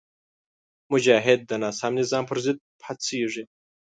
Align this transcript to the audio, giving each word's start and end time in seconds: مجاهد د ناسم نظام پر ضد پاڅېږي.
مجاهد 0.91 1.39
د 1.45 1.51
ناسم 1.61 1.93
نظام 2.01 2.23
پر 2.29 2.37
ضد 2.45 2.57
پاڅېږي. 2.81 3.43